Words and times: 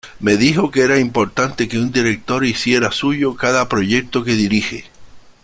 Me 0.19 0.35
dijo 0.35 0.71
que 0.71 0.81
era 0.81 0.97
importante 0.97 1.67
que 1.67 1.77
un 1.77 1.91
director 1.91 2.43
hiciera 2.43 2.91
suyo 2.91 3.35
cada 3.35 3.69
proyecto 3.69 4.23
que 4.23 4.33
dirige. 4.33 4.85